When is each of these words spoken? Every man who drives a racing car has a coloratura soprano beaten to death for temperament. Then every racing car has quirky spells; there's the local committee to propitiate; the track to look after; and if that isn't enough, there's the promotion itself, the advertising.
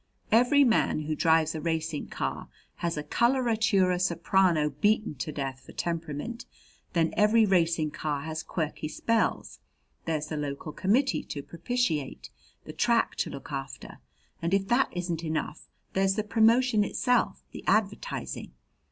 Every 0.31 0.63
man 0.63 1.01
who 1.01 1.15
drives 1.15 1.53
a 1.53 1.61
racing 1.61 2.07
car 2.07 2.49
has 2.77 2.97
a 2.97 3.03
coloratura 3.03 3.99
soprano 4.01 4.71
beaten 4.71 5.13
to 5.19 5.31
death 5.31 5.61
for 5.63 5.73
temperament. 5.73 6.47
Then 6.93 7.13
every 7.15 7.45
racing 7.45 7.91
car 7.91 8.21
has 8.21 8.41
quirky 8.41 8.87
spells; 8.87 9.59
there's 10.05 10.25
the 10.29 10.37
local 10.37 10.71
committee 10.71 11.21
to 11.25 11.43
propitiate; 11.43 12.31
the 12.63 12.73
track 12.73 13.13
to 13.17 13.29
look 13.29 13.51
after; 13.51 13.99
and 14.41 14.55
if 14.55 14.67
that 14.69 14.89
isn't 14.91 15.23
enough, 15.23 15.67
there's 15.93 16.15
the 16.15 16.23
promotion 16.23 16.83
itself, 16.83 17.43
the 17.51 17.63
advertising. 17.67 18.53